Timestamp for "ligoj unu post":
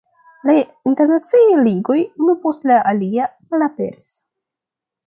1.67-2.67